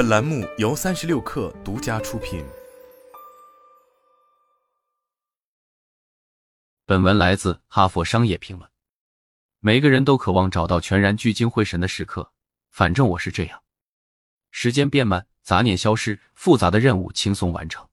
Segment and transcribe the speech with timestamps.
[0.00, 2.42] 本栏目由三十六氪独家出品。
[6.86, 8.66] 本文来自《哈佛商业评论》。
[9.58, 12.32] 每个人都渴望找到全然聚精会神的时刻，
[12.70, 13.62] 反正我是这样。
[14.50, 17.86] 时间变慢，杂念消失，复杂的任务轻松完成。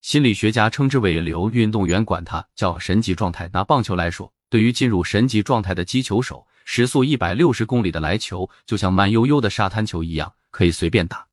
[0.00, 3.46] 心理学家称之为流，运动员管它叫神级状态。
[3.52, 11.28] 拿棒球来说，对于进入神级状态的击球手，时速一百六十公里的来球就像慢悠悠的沙滩球一样，可以随便打。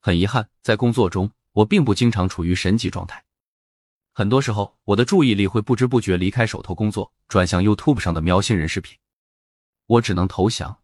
[0.00, 3.24] 很遗憾，在工作中，我并不经常处于神级状态。
[4.12, 8.98] 很多时候，我的注意力会不知不觉离开手头工作，转向 YouTube 上的喵星人视频。
[9.86, 10.80] 我只能投降。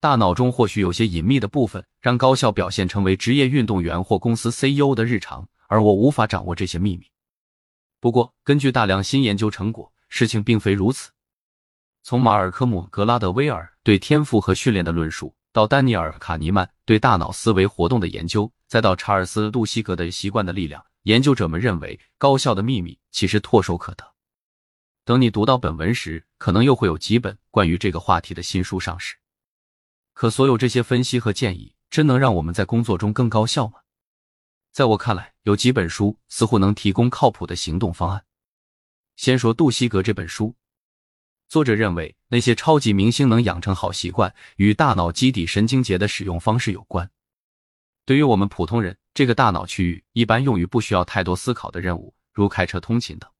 [0.00, 7.06] 大脑中或许有些隐秘的部分，让高效表现成为职业运动员或公司 CEO 的日常，而我无法掌握这些秘密。
[8.00, 11.10] 不过，根据大量新研究成果，事情并非如此。
[12.02, 20.84] 从马尔科姆·格拉德威尔对天赋和训练的论述，到丹尼尔·卡尼曼对大脑思维活动的研究，再到查尔斯·杜西格的习惯的力量。
[21.04, 24.04] 研究者们认为，高效的秘密其实唾手可得。
[25.06, 29.16] 等你读到本文时，可能又会有几本关于这个话题的新书上市。
[30.12, 33.78] 可所有这些分析和建议，真能让我们在工作中更高效吗？
[34.72, 38.26] 在我看来，有几本书似乎能提供靠谱的行动方案。
[39.16, 40.54] 先说杜西格这本书，
[41.48, 47.08] 作者认为那些超级明星能养成好习惯，与大脑基底神经节的使用方式有关。
[48.04, 53.30] 对于我们普通人，这个大脑区域一般用于不需要太多思考的任务，如开车通勤等。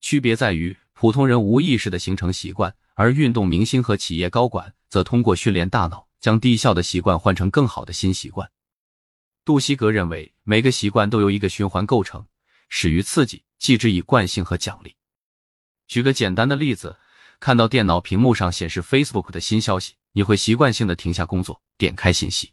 [0.00, 8.50] 区别在于，普通人无意识的形成习惯，而运动明星和企业高管则通过训练大脑，将低效的习惯换成更好的新习惯。
[9.44, 12.26] 杜西格认为，每个习惯都由一个循环构成，
[12.68, 14.96] 始于刺激，继之以惯性和奖励。
[15.88, 16.96] 举个简单的例子，
[17.42, 22.52] 看到电脑屏幕上显示 Facebook 的新消息，你会习惯性的停下工作，点开信息。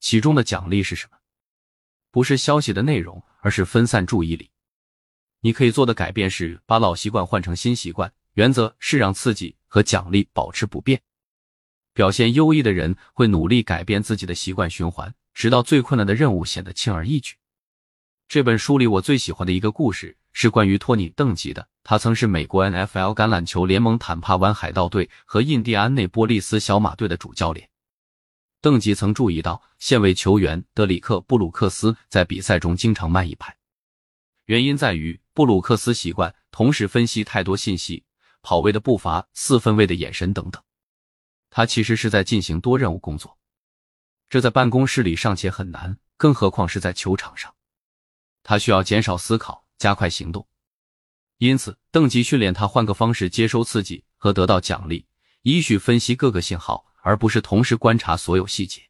[0.00, 1.16] 其中的奖励是什么？
[2.10, 4.50] 不是消息的内容，而是分散注意力。
[5.40, 11.00] 你可以做的改变是把老习惯换成新习惯，原则是让刺激和奖励保持不变。
[11.94, 17.36] 表现优异的人会努力改变自己的习惯循环，直到最困难的任务显得轻而易举。
[18.28, 21.66] 这本书里我最喜欢的一个故事是关于托尼·邓吉的。
[21.88, 27.70] 他曾是美国 NFL 橄榄球联盟坦帕湾海盗队和印第安内波利斯小马队的主教练。
[28.60, 33.56] 邓吉曾注意到，现位球员德里克·布鲁克斯在比赛中经常慢一拍，
[34.46, 38.04] 原因在于布鲁克斯习惯同时分析太多信息、
[38.42, 40.60] 跑位的步伐、四分位的眼神等等。
[41.50, 43.38] 他其实是在进行多任务工作，
[44.28, 47.54] 这在办公室里尚且很难，更何况是在球场上。
[48.42, 50.44] 他需要减少思考，加快行动。
[51.38, 55.06] 因此，邓吉训练他换个方式接收刺激和得到奖励，
[55.42, 56.84] 依序分析各个信号。
[57.06, 58.82] 而不是同时观察所有细节。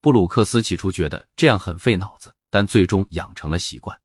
[0.00, 4.00] 布鲁克斯起初觉得这样很费脑子，但最终养成了习惯。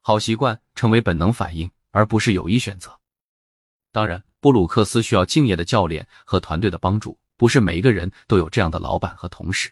[0.00, 2.98] 好习惯成为本能反应，而不是有意选择。
[3.92, 9.70] 当然，布鲁克斯需要敬业的教练和团队的帮助，不是每一个人都有这样的老板和同事。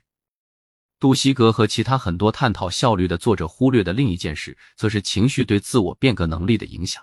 [1.03, 7.03] 杜西格和其他很多探讨效率的作者忽略的另一件事，则是情绪对自我变革能力的影响。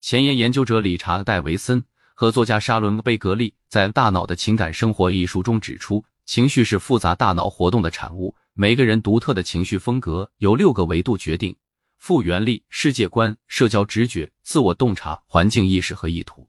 [0.00, 1.84] 前沿研究者理查·戴维森。
[2.14, 8.36] 和作家沙伦·贝格利在《大脑的情感生活》一书中指出，情绪是复杂大脑活动的产物。
[8.52, 11.56] 每个人独特的情绪风格由六个维度决定：
[11.98, 16.48] 复原力、世界观、社交直觉、自我洞察、环境意识和意图。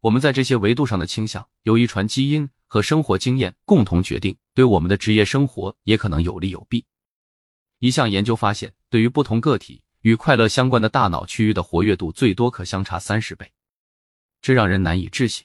[0.00, 6.86] 我们在这些维度上的倾向，由遗传基因和生活经验共同决定，对我们的职业生活也可能有利有弊。
[7.80, 13.50] 一项研究发现，对于不同个体，与快乐相关的大脑区域的活跃度最多可相差三十倍。
[14.40, 15.44] 这让人难以置信。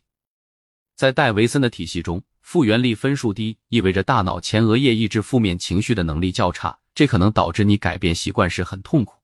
[0.95, 9.19] 在戴维森的体系中，复原力分数低意味着大脑前额叶抑制负面情绪的能力较差，这可能导致你改变习惯时很痛苦。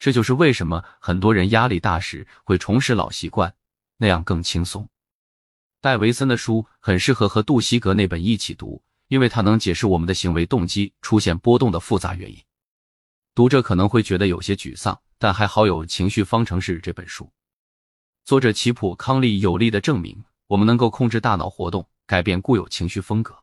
[0.00, 3.54] 这就是为什么很多人压力大时会重拾老习惯，
[3.98, 4.88] 那样更轻松。
[5.84, 12.38] 戴维森的书很适合和杜西格那本一起读，因为它能解释我们的行为动机出现波动的复杂原因。
[13.34, 17.30] 读者可能会觉得有些沮丧，但还好有《情绪方程式》这本书。
[18.24, 23.36] 作者齐普康利有力的证明，我们能够控制大脑活动，改变固有情绪风格。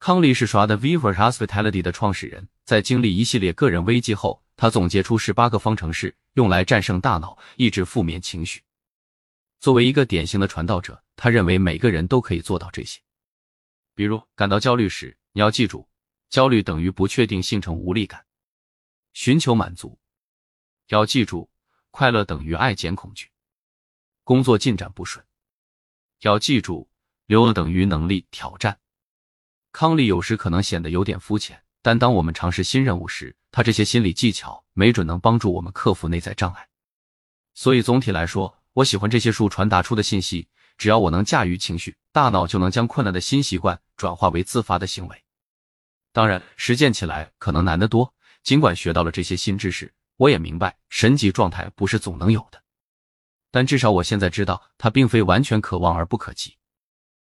[0.00, 8.60] 康利是刷的 Viva Hospitality 的创始人，在经历一系列个人危机后，他总结出十八个方程式，用来战胜大脑，抑制负面情绪。
[9.66, 13.00] 作为一个典型的传道者，他认为每个人都可以做到这些。
[13.96, 15.88] 比如，感到焦虑时，你要记住，
[16.28, 18.20] 焦虑等于不确定性成无力感；
[19.12, 19.98] 寻求满足，
[20.86, 21.50] 要记住，
[21.90, 23.28] 快乐等于爱减恐惧。
[24.22, 25.26] 工作进展不顺，
[26.20, 26.88] 要记住，
[27.26, 28.78] 留了等于能力挑战。
[29.72, 36.68] 康利有时可能显得有点肤浅，但当我们尝试新任务时，他这些心理技巧没准能帮助我们克服内在障碍。
[37.54, 40.48] 所以总体来说，我喜欢这些书传达出的信息。
[40.76, 45.24] 只要我能驾驭情绪，大脑就能将困难的新习惯转化为自发的行为。
[46.12, 48.12] 当然，实践起来可能难得多。
[48.42, 52.62] 尽管学到了这些新知识，我也明白神级状态不是总能有的。
[53.50, 56.54] 但至少我现在知道，它并非完全可望而不可及。